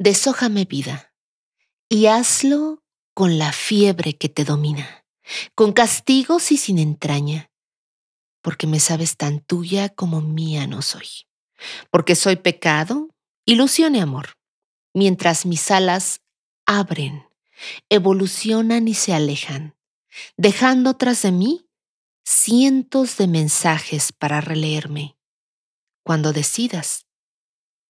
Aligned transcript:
Deshójame 0.00 0.64
vida 0.64 1.14
y 1.88 2.06
hazlo 2.06 2.82
con 3.14 3.38
la 3.38 3.52
fiebre 3.52 4.18
que 4.18 4.28
te 4.28 4.44
domina, 4.44 5.06
con 5.54 5.72
castigos 5.72 6.50
y 6.50 6.56
sin 6.56 6.80
entraña, 6.80 7.52
porque 8.42 8.66
me 8.66 8.80
sabes 8.80 9.16
tan 9.16 9.38
tuya 9.38 9.88
como 9.88 10.20
mía 10.20 10.66
no 10.66 10.82
soy, 10.82 11.06
porque 11.92 12.16
soy 12.16 12.34
pecado, 12.34 13.08
ilusión 13.44 13.94
y 13.94 14.00
amor, 14.00 14.36
mientras 14.92 15.46
mis 15.46 15.70
alas 15.70 16.22
abren, 16.66 17.28
evolucionan 17.88 18.88
y 18.88 18.94
se 18.94 19.14
alejan, 19.14 19.76
dejando 20.36 20.96
tras 20.96 21.22
de 21.22 21.30
mí 21.30 21.68
cientos 22.24 23.16
de 23.16 23.28
mensajes 23.28 24.10
para 24.12 24.40
releerme, 24.40 25.16
cuando 26.02 26.32
decidas 26.32 27.06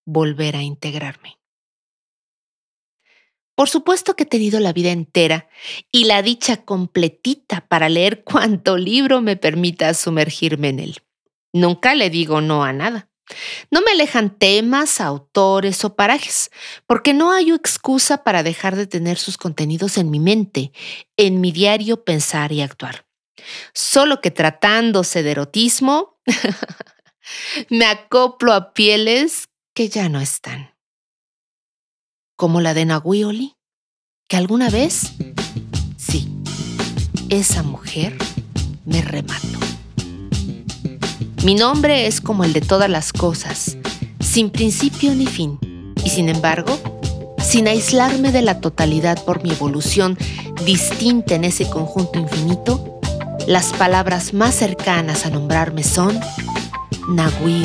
volver 0.04 0.56
a 0.56 0.62
integrarme. 0.62 1.38
Por 3.54 3.68
supuesto 3.68 4.16
que 4.16 4.24
he 4.24 4.26
tenido 4.26 4.58
la 4.60 4.72
vida 4.72 4.90
entera 4.90 5.48
y 5.92 6.04
la 6.04 6.22
dicha 6.22 6.64
completita 6.64 7.66
para 7.68 7.88
leer 7.88 8.24
cuanto 8.24 8.76
libro 8.76 9.20
me 9.20 9.36
permita 9.36 9.94
sumergirme 9.94 10.68
en 10.70 10.80
él. 10.80 11.02
Nunca 11.52 11.94
le 11.94 12.10
digo 12.10 12.40
no 12.40 12.64
a 12.64 12.72
nada. 12.72 13.08
No 13.70 13.80
me 13.80 13.92
alejan 13.92 14.36
temas, 14.38 15.00
autores 15.00 15.82
o 15.84 15.96
parajes, 15.96 16.50
porque 16.86 17.14
no 17.14 17.32
hay 17.32 17.52
excusa 17.52 18.22
para 18.22 18.42
dejar 18.42 18.76
de 18.76 18.86
tener 18.86 19.16
sus 19.16 19.38
contenidos 19.38 19.96
en 19.96 20.10
mi 20.10 20.20
mente, 20.20 20.72
en 21.16 21.40
mi 21.40 21.50
diario 21.50 22.04
pensar 22.04 22.52
y 22.52 22.60
actuar. 22.60 23.06
Solo 23.72 24.20
que 24.20 24.30
tratándose 24.30 25.22
de 25.22 25.30
erotismo, 25.30 26.20
me 27.70 27.86
acoplo 27.86 28.52
a 28.52 28.74
pieles 28.74 29.48
que 29.74 29.88
ya 29.88 30.08
no 30.08 30.20
están. 30.20 30.73
Como 32.36 32.60
la 32.60 32.74
de 32.74 32.84
Nahuioli, 32.84 33.54
que 34.28 34.36
alguna 34.36 34.68
vez, 34.68 35.12
sí, 35.96 36.28
esa 37.28 37.62
mujer 37.62 38.16
me 38.84 39.02
remató. 39.02 39.58
Mi 41.44 41.54
nombre 41.54 42.06
es 42.06 42.20
como 42.20 42.42
el 42.42 42.52
de 42.52 42.60
todas 42.60 42.90
las 42.90 43.12
cosas, 43.12 43.76
sin 44.18 44.50
principio 44.50 45.14
ni 45.14 45.26
fin, 45.26 45.58
y 46.04 46.10
sin 46.10 46.28
embargo, 46.28 46.76
sin 47.40 47.68
aislarme 47.68 48.32
de 48.32 48.42
la 48.42 48.60
totalidad 48.60 49.22
por 49.24 49.44
mi 49.44 49.52
evolución 49.52 50.18
distinta 50.64 51.36
en 51.36 51.44
ese 51.44 51.70
conjunto 51.70 52.18
infinito, 52.18 52.98
las 53.46 53.72
palabras 53.74 54.34
más 54.34 54.56
cercanas 54.56 55.24
a 55.24 55.30
nombrarme 55.30 55.84
son 55.84 56.18
Nahui 57.08 57.64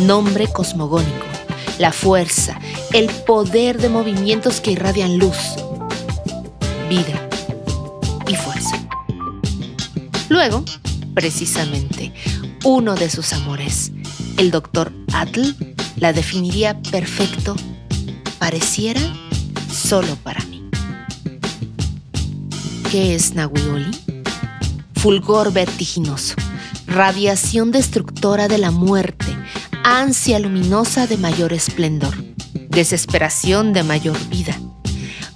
nombre 0.00 0.48
cosmogónico, 0.48 1.26
la 1.78 1.92
fuerza, 1.92 2.58
el 2.92 3.08
poder 3.08 3.80
de 3.80 3.88
movimientos 3.88 4.60
que 4.60 4.72
irradian 4.72 5.18
luz, 5.18 5.56
vida 6.88 7.28
y 8.26 8.34
fuerza. 8.34 8.78
Luego, 10.28 10.64
precisamente, 11.14 12.12
uno 12.64 12.94
de 12.94 13.10
sus 13.10 13.32
amores, 13.32 13.92
el 14.38 14.50
doctor 14.50 14.92
Atl, 15.12 15.54
la 15.96 16.12
definiría 16.12 16.80
perfecto, 16.90 17.56
pareciera 18.38 19.00
solo 19.72 20.16
para 20.16 20.44
mí. 20.46 20.62
¿Qué 22.90 23.14
es 23.14 23.34
Nahuioli? 23.34 23.90
Fulgor 24.94 25.52
vertiginoso, 25.52 26.34
radiación 26.86 27.72
destructora 27.72 28.48
de 28.48 28.58
la 28.58 28.70
muerte, 28.70 29.26
ansia 29.84 30.38
luminosa 30.38 31.06
de 31.06 31.16
mayor 31.16 31.52
esplendor, 31.52 32.14
desesperación 32.68 33.72
de 33.72 33.82
mayor 33.82 34.18
vida, 34.28 34.58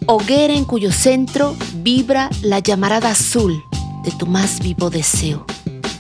hoguera 0.06 0.54
en 0.54 0.64
cuyo 0.64 0.92
centro 0.92 1.56
vibra 1.76 2.30
la 2.42 2.58
llamarada 2.60 3.10
azul 3.10 3.62
de 4.04 4.10
tu 4.12 4.26
más 4.26 4.60
vivo 4.60 4.90
deseo 4.90 5.46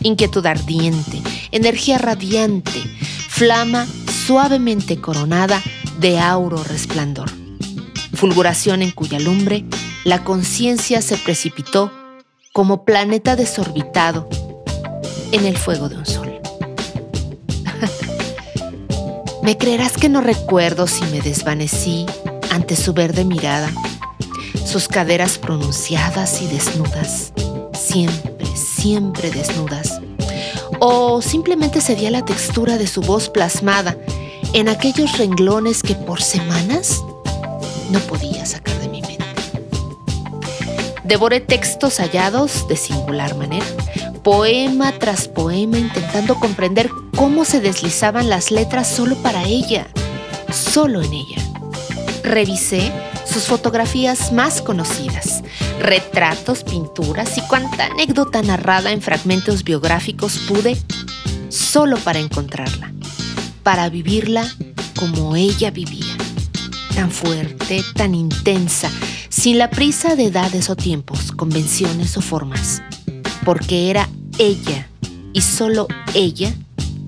inquietud 0.06 0.46
ardiente, 0.46 1.20
energía 1.50 1.98
radiante, 1.98 2.80
flama 3.28 3.86
suavemente 4.26 5.00
coronada 5.00 5.60
de 5.98 6.18
auro 6.18 6.62
resplandor. 6.62 7.30
Fulguración 8.14 8.82
en 8.82 8.92
cuya 8.92 9.18
lumbre 9.18 9.64
la 10.04 10.24
conciencia 10.24 11.02
se 11.02 11.16
precipitó 11.16 11.92
como 12.52 12.84
planeta 12.84 13.36
desorbitado 13.36 14.28
en 15.32 15.44
el 15.44 15.56
fuego 15.56 15.88
de 15.88 15.96
un 15.96 16.06
sol. 16.06 16.35
Me 19.46 19.56
creerás 19.56 19.92
que 19.92 20.08
no 20.08 20.22
recuerdo 20.22 20.88
si 20.88 21.04
me 21.04 21.20
desvanecí 21.20 22.04
ante 22.50 22.74
su 22.74 22.92
verde 22.92 23.24
mirada, 23.24 23.70
sus 24.64 24.88
caderas 24.88 25.38
pronunciadas 25.38 26.42
y 26.42 26.48
desnudas, 26.48 27.32
siempre 27.72 28.44
siempre 28.56 29.30
desnudas. 29.30 30.00
O 30.80 31.22
simplemente 31.22 31.80
sería 31.80 32.10
la 32.10 32.24
textura 32.24 32.76
de 32.76 32.88
su 32.88 33.02
voz 33.02 33.28
plasmada 33.28 33.96
en 34.52 34.68
aquellos 34.68 35.16
renglones 35.16 35.80
que 35.84 35.94
por 35.94 36.20
semanas 36.20 37.04
no 37.92 38.00
podía 38.00 38.44
sacar 38.46 38.76
de 38.80 38.88
mi 38.88 39.00
mente. 39.00 39.26
Devoré 41.04 41.38
textos 41.38 42.00
hallados 42.00 42.66
de 42.66 42.74
singular 42.74 43.36
manera, 43.36 43.66
poema 44.24 44.90
tras 44.90 45.28
poema 45.28 45.78
intentando 45.78 46.34
comprender 46.34 46.90
cómo 47.16 47.46
se 47.46 47.60
deslizaban 47.60 48.28
las 48.28 48.50
letras 48.50 48.88
solo 48.88 49.16
para 49.22 49.44
ella, 49.44 49.86
solo 50.52 51.02
en 51.02 51.12
ella. 51.14 51.42
Revisé 52.22 52.92
sus 53.24 53.44
fotografías 53.44 54.32
más 54.32 54.60
conocidas, 54.60 55.42
retratos, 55.80 56.62
pinturas 56.62 57.36
y 57.38 57.40
cuanta 57.42 57.86
anécdota 57.86 58.42
narrada 58.42 58.92
en 58.92 59.00
fragmentos 59.00 59.64
biográficos 59.64 60.38
pude 60.46 60.76
solo 61.48 61.96
para 61.98 62.18
encontrarla, 62.18 62.92
para 63.62 63.88
vivirla 63.88 64.46
como 64.98 65.36
ella 65.36 65.70
vivía, 65.70 66.16
tan 66.94 67.10
fuerte, 67.10 67.82
tan 67.94 68.14
intensa, 68.14 68.90
sin 69.30 69.58
la 69.58 69.70
prisa 69.70 70.16
de 70.16 70.26
edades 70.26 70.68
o 70.68 70.76
tiempos, 70.76 71.32
convenciones 71.32 72.16
o 72.16 72.20
formas, 72.20 72.82
porque 73.44 73.90
era 73.90 74.08
ella 74.38 74.88
y 75.32 75.40
solo 75.40 75.88
ella 76.14 76.52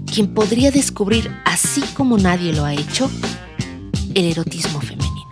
quien 0.08 0.34
podría 0.34 0.70
descubrir, 0.70 1.30
así 1.44 1.82
como 1.94 2.18
nadie 2.18 2.52
lo 2.52 2.64
ha 2.64 2.72
hecho, 2.72 3.10
el 4.14 4.24
erotismo 4.24 4.80
femenino. 4.80 5.30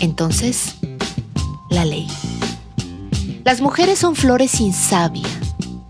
Entonces, 0.00 0.74
la 1.70 1.84
ley. 1.84 2.06
Las 3.44 3.60
mujeres 3.60 3.98
son 3.98 4.14
flores 4.14 4.50
sin 4.50 4.72
savia, 4.72 5.26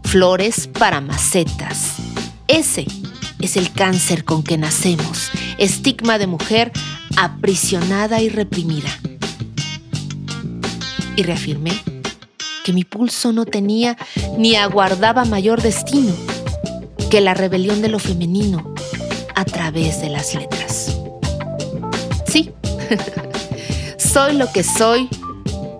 flores 0.05 0.69
para 0.69 1.00
macetas. 1.00 1.94
Ese 2.47 2.87
es 3.41 3.56
el 3.56 3.72
cáncer 3.72 4.25
con 4.25 4.43
que 4.43 4.59
nacemos, 4.59 5.31
estigma 5.59 6.19
de 6.19 6.27
mujer 6.27 6.72
aprisionada 7.16 8.21
y 8.21 8.28
reprimida. 8.28 8.91
Y 11.16 11.22
reafirmé 11.22 11.72
que 12.65 12.72
mi 12.72 12.84
pulso 12.84 13.32
no 13.32 13.44
tenía 13.44 13.97
ni 14.38 14.55
aguardaba 14.55 15.25
mayor 15.25 15.61
destino 15.61 16.12
que 17.12 17.21
la 17.21 17.34
rebelión 17.34 17.83
de 17.83 17.89
lo 17.89 17.99
femenino 17.99 18.73
a 19.34 19.45
través 19.45 20.00
de 20.00 20.09
las 20.09 20.34
letras. 20.34 20.97
Sí. 22.27 22.50
Soy 23.99 24.34
lo 24.34 24.50
que 24.50 24.65
soy 24.65 25.11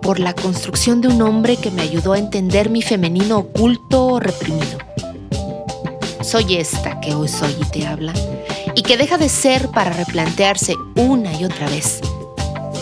por 0.03 0.19
la 0.19 0.35
construcción 0.35 1.01
de 1.01 1.07
un 1.07 1.23
hombre 1.23 1.57
que 1.57 1.71
me 1.71 1.81
ayudó 1.81 2.13
a 2.13 2.19
entender 2.19 2.69
mi 2.69 2.83
femenino 2.83 3.39
oculto 3.39 4.05
o 4.05 4.19
reprimido. 4.19 4.77
Soy 6.21 6.57
esta 6.57 6.99
que 6.99 7.15
hoy 7.15 7.27
soy 7.27 7.55
y 7.59 7.65
te 7.65 7.87
habla, 7.87 8.13
y 8.75 8.83
que 8.83 8.95
deja 8.95 9.17
de 9.17 9.29
ser 9.29 9.69
para 9.69 9.89
replantearse 9.89 10.75
una 10.95 11.33
y 11.33 11.45
otra 11.45 11.67
vez 11.67 11.99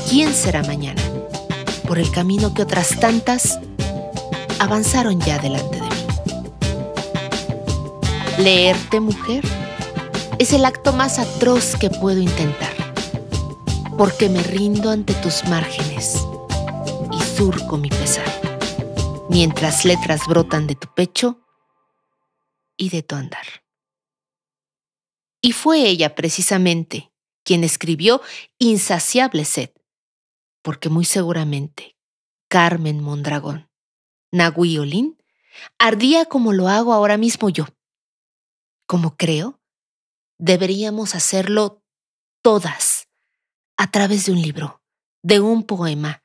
quién 0.10 0.34
será 0.34 0.62
mañana, 0.64 1.02
por 1.88 2.00
el 2.00 2.12
camino 2.12 2.54
que 2.54 2.64
otras 2.64 3.00
tantas 3.00 3.60
avanzaron 4.60 5.22
ya 5.22 5.40
delante. 5.40 5.81
Leerte, 8.44 9.00
mujer, 9.00 9.44
es 10.40 10.52
el 10.54 10.66
acto 10.66 10.94
más 10.94 11.20
atroz 11.20 11.76
que 11.76 11.92
puedo 11.92 12.20
intentar 12.20 12.74
porque 14.00 14.30
me 14.30 14.42
rindo 14.42 14.90
ante 14.90 15.14
tus 15.14 15.44
márgenes 15.44 16.26
y 17.12 17.22
surco 17.22 17.78
mi 17.78 17.90
pesar, 17.90 18.26
mientras 19.30 19.86
letras 19.86 20.22
brotan 20.28 20.66
de 20.66 20.74
tu 20.74 20.92
pecho 20.92 21.46
y 22.78 22.90
de 22.90 23.04
tu 23.04 23.14
andar. 23.14 23.46
Y 25.40 25.52
fue 25.52 25.86
ella 25.88 26.16
precisamente 26.16 27.12
quien 27.44 27.64
escribió 27.64 28.22
Insaciable 28.58 29.46
Sed, 29.46 29.70
porque 30.64 30.90
muy 30.90 31.06
seguramente 31.06 31.96
Carmen 32.48 33.04
Mondragón, 33.04 33.70
Nahui 34.32 35.16
ardía 35.78 36.26
como 36.26 36.54
lo 36.54 36.70
hago 36.70 36.92
ahora 36.92 37.18
mismo 37.18 37.50
yo. 37.50 37.68
Como 38.92 39.16
creo, 39.16 39.58
deberíamos 40.38 41.16
hacerlo 41.16 41.82
todas 42.42 43.08
a 43.78 43.90
través 43.90 44.26
de 44.26 44.34
un 44.34 44.42
libro, 44.42 44.84
de 45.24 45.40
un 45.40 45.64
poema, 45.64 46.24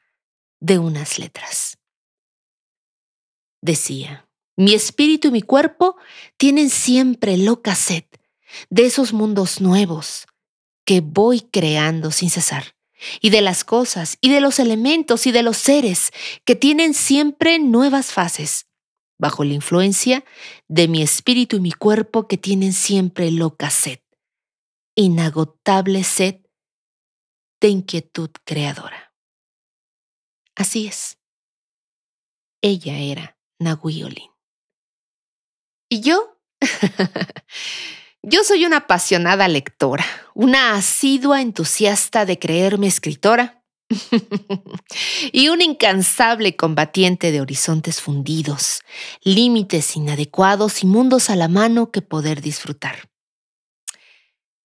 de 0.59 0.81
unas 0.81 1.21
letras. 1.21 1.79
Decía, 3.63 4.29
mi 4.57 4.75
espíritu 4.75 5.29
y 5.29 5.31
mi 5.31 5.43
cuerpo 5.43 5.97
tienen 6.39 6.69
siempre 6.69 7.37
loca 7.37 7.77
sed 7.77 8.03
de 8.69 8.87
esos 8.87 9.13
mundos 9.13 9.61
nuevos 9.61 10.27
que 10.85 11.01
voy 11.01 11.43
creando 11.43 12.11
sin 12.11 12.31
cesar, 12.31 12.75
y 13.21 13.31
de 13.31 13.43
las 13.43 13.63
cosas, 13.63 14.19
y 14.21 14.31
de 14.31 14.41
los 14.41 14.59
elementos, 14.59 15.29
y 15.29 15.31
de 15.31 15.45
los 15.45 15.57
seres 15.57 16.11
que 16.45 16.57
tienen 16.57 16.95
siempre 16.95 17.61
nuevas 17.61 18.13
fases, 18.13 18.66
bajo 19.19 19.45
la 19.45 19.55
influencia 19.55 20.25
de 20.69 20.89
mi 20.89 21.03
espíritu 21.03 21.57
y 21.57 21.61
mi 21.61 21.73
cuerpo 21.73 22.29
que 22.29 22.37
tienen 22.37 22.73
siempre 22.73 23.31
loca 23.31 23.71
sed, 23.71 24.01
inagotable 24.95 26.05
sed 26.05 26.41
de 27.61 27.69
inquietud 27.69 28.31
creadora. 28.45 29.15
Así 30.55 30.87
es. 30.87 31.19
Ella 32.63 32.99
era 32.99 33.39
Nahuiolin. 33.59 34.31
¿Y 35.89 36.01
yo? 36.01 36.39
yo 38.23 38.43
soy 38.43 38.65
una 38.65 38.79
apasionada 38.79 39.47
lectora, 39.49 40.05
una 40.35 40.75
asidua 40.75 41.41
entusiasta 41.43 42.27
de 42.27 42.39
creerme 42.39 42.87
escritora 42.87 43.56
y 45.33 45.49
un 45.49 45.63
incansable 45.63 46.57
combatiente 46.57 47.31
de 47.31 47.41
horizontes 47.41 48.01
fundidos, 48.01 48.83
límites 49.23 49.97
inadecuados 49.97 50.83
y 50.83 50.87
mundos 50.87 51.31
a 51.31 51.37
la 51.37 51.49
mano 51.49 51.91
que 51.91 52.03
poder 52.03 52.41
disfrutar. 52.41 53.11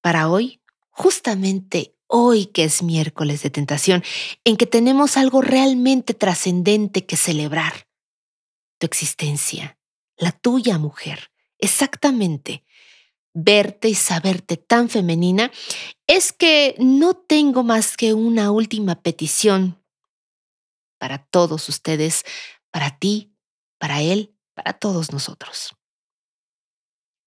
Para 0.01 0.29
hoy, 0.29 0.61
justamente 0.89 1.95
hoy 2.07 2.47
que 2.47 2.65
es 2.65 2.83
miércoles 2.83 3.41
de 3.41 3.49
tentación, 3.49 4.03
en 4.43 4.57
que 4.57 4.65
tenemos 4.65 5.17
algo 5.17 5.41
realmente 5.41 6.13
trascendente 6.13 7.05
que 7.05 7.15
celebrar. 7.15 7.87
Tu 8.77 8.85
existencia, 8.85 9.77
la 10.17 10.31
tuya 10.31 10.77
mujer, 10.77 11.31
exactamente. 11.57 12.63
Verte 13.33 13.87
y 13.87 13.95
saberte 13.95 14.57
tan 14.57 14.89
femenina 14.89 15.51
es 16.05 16.33
que 16.33 16.75
no 16.79 17.13
tengo 17.13 17.63
más 17.63 17.95
que 17.95 18.13
una 18.13 18.51
última 18.51 19.01
petición 19.01 19.81
para 20.97 21.25
todos 21.25 21.69
ustedes, 21.69 22.23
para 22.71 22.99
ti, 22.99 23.33
para 23.79 24.01
él, 24.01 24.35
para 24.53 24.73
todos 24.73 25.13
nosotros. 25.13 25.73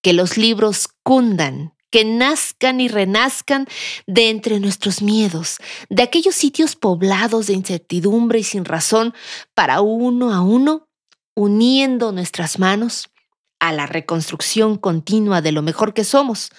Que 0.02 0.12
los 0.12 0.36
libros 0.36 0.88
cundan 1.02 1.74
que 1.94 2.04
nazcan 2.04 2.80
y 2.80 2.88
renazcan 2.88 3.68
de 4.08 4.28
entre 4.28 4.58
nuestros 4.58 5.00
miedos, 5.00 5.58
de 5.88 6.02
aquellos 6.02 6.34
sitios 6.34 6.74
poblados 6.74 7.46
de 7.46 7.52
incertidumbre 7.52 8.40
y 8.40 8.42
sin 8.42 8.64
razón, 8.64 9.14
para 9.54 9.80
uno 9.80 10.34
a 10.34 10.40
uno, 10.40 10.88
uniendo 11.36 12.10
nuestras 12.10 12.58
manos 12.58 13.10
a 13.58 13.72
la 13.72 13.86
reconstrucción 13.86 14.76
continua 14.76 15.40
de 15.42 15.52
lo 15.52 15.62
mejor 15.62 15.94
que 15.94 16.04
somos, 16.04 16.50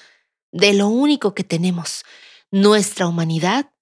de 0.51 0.73
lo 0.73 0.87
único 0.87 1.35
que 1.35 1.43
tenemos, 1.43 2.03
nuestra 2.51 3.07
humanidad, 3.07 3.73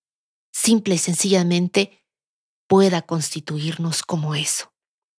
simple 0.52 0.96
y 0.96 0.98
sencillamente, 0.98 2.04
pueda 2.68 3.02
constituirnos 3.02 4.04
como 4.04 4.36
eso, 4.36 4.74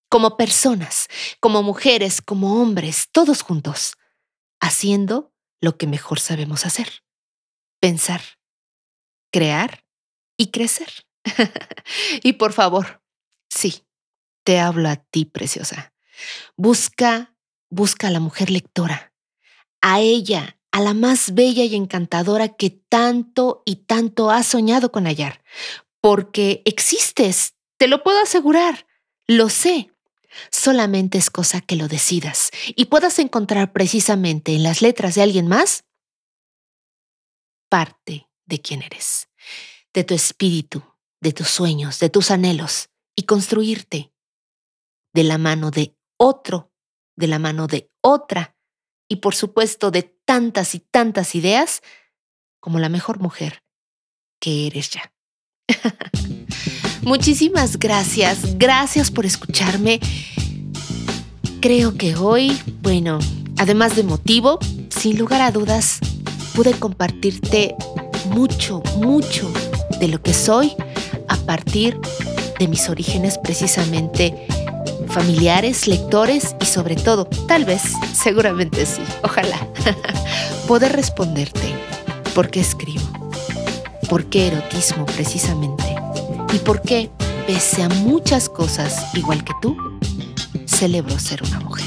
como 0.09 0.37
personas, 0.37 1.09
como 1.41 1.63
mujeres, 1.63 2.21
como 2.21 2.61
hombres, 2.61 3.09
todos 3.13 3.43
juntos, 3.43 3.95
haciendo 4.61 5.33
lo 5.61 5.77
que 5.77 5.87
mejor 5.87 6.21
sabemos 6.21 6.67
hacer. 6.67 7.05
Pensar, 7.81 8.23
crear 9.31 9.85
y 10.37 10.51
crecer. 10.51 11.07
y 12.23 12.35
por 12.35 12.53
favor, 12.53 13.03
sí, 13.49 13.87
te 14.45 14.61
hablo 14.61 14.89
a 14.89 14.97
ti, 14.97 15.25
preciosa. 15.25 15.95
Busca, 16.57 17.34
busca 17.75 18.09
a 18.09 18.11
la 18.11 18.21
mujer 18.21 18.51
lectora, 18.51 19.13
a 19.81 20.01
ella, 20.01 20.59
a 20.71 20.81
la 20.81 20.95
más 20.95 21.35
bella 21.35 21.65
y 21.65 21.75
encantadora 21.75 22.49
que 22.49 22.71
tanto 22.71 23.63
y 23.65 23.77
tanto 23.77 24.31
has 24.31 24.47
soñado 24.47 24.91
con 24.91 25.05
hallar, 25.07 25.43
porque 26.01 26.63
existes, 26.65 27.55
te 27.77 27.89
lo 27.89 28.03
puedo 28.03 28.21
asegurar, 28.21 28.87
lo 29.27 29.49
sé. 29.49 29.91
Solamente 30.51 31.17
es 31.17 31.31
cosa 31.31 31.61
que 31.61 31.77
lo 31.77 31.87
decidas 31.87 32.51
y 32.75 32.87
puedas 32.87 33.21
encontrar 33.21 33.73
precisamente 33.73 34.55
en 34.55 34.65
las 34.65 34.83
letras 34.83 35.15
de 35.15 35.23
alguien 35.23 35.47
más 35.47 35.85
parte 37.69 38.29
de 38.45 38.61
quién 38.61 38.83
eres, 38.83 39.29
de 39.93 40.03
tu 40.03 40.15
espíritu, 40.15 40.83
de 41.21 41.33
tus 41.33 41.49
sueños, 41.49 42.01
de 42.01 42.11
tus 42.11 42.33
anhelos 42.33 42.91
y 43.15 43.23
construirte 43.23 44.13
de 45.13 45.25
la 45.25 45.39
mano 45.39 45.71
de 45.71 45.97
otro, 46.17 46.73
de 47.17 47.27
la 47.27 47.39
mano 47.39 47.67
de 47.67 47.91
otra 48.01 48.57
y 49.09 49.17
por 49.17 49.35
supuesto 49.35 49.91
de 49.91 50.03
tantas 50.03 50.75
y 50.75 50.81
tantas 50.81 51.35
ideas 51.35 51.83
como 52.61 52.79
la 52.79 52.89
mejor 52.89 53.21
mujer 53.21 53.63
que 54.41 54.67
eres 54.67 54.91
ya. 54.91 55.13
Muchísimas 57.03 57.79
gracias, 57.79 58.59
gracias 58.59 59.11
por 59.11 59.27
escucharme. 59.27 60.01
Creo 61.61 61.97
que 61.97 62.17
hoy, 62.17 62.59
bueno, 62.81 63.19
además 63.59 63.97
de 63.97 64.03
motivo, 64.03 64.59
sin 64.89 65.19
lugar 65.19 65.43
a 65.43 65.51
dudas, 65.51 65.99
pude 66.55 66.73
compartirte 66.73 67.75
mucho, 68.31 68.83
mucho 68.97 69.53
de 70.01 70.09
lo 70.09 70.23
que 70.23 70.33
soy 70.33 70.73
a 71.29 71.37
partir 71.37 71.99
de 72.59 72.69
mis 72.69 72.89
orígenes 72.89 73.39
precisamente 73.39 74.47
familiares, 75.15 75.87
lectores 75.87 76.57
y 76.61 76.65
sobre 76.65 76.97
todo, 76.97 77.27
tal 77.47 77.65
vez, 77.65 77.83
seguramente 78.13 78.85
sí, 78.85 79.01
ojalá, 79.23 79.69
poder 80.67 80.93
responderte 80.93 81.73
por 82.35 82.51
qué 82.51 82.59
escribo, 82.59 83.05
por 84.09 84.25
qué 84.25 84.49
erotismo 84.49 85.07
precisamente 85.07 85.85
y 86.53 86.59
por 86.59 86.83
qué, 86.83 87.11
pese 87.47 87.85
a 87.85 87.89
muchas 87.89 88.49
cosas 88.49 89.07
igual 89.15 89.45
que 89.45 89.53
tú, 89.63 89.77
celebro 90.67 91.17
ser 91.21 91.45
una 91.45 91.61
mujer. 91.61 91.87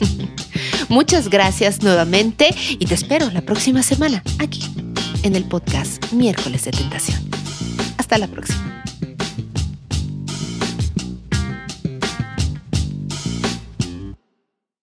Muchas 0.88 1.28
gracias 1.28 1.82
nuevamente 1.82 2.54
y 2.70 2.86
te 2.86 2.94
espero 2.94 3.30
la 3.30 3.42
próxima 3.42 3.82
semana 3.82 4.22
aquí 4.38 4.62
en 5.22 5.36
el 5.36 5.44
podcast 5.44 6.10
Miércoles 6.12 6.64
de 6.64 6.70
Tentación. 6.70 7.20
Hasta 7.98 8.16
la 8.16 8.26
próxima. 8.26 8.71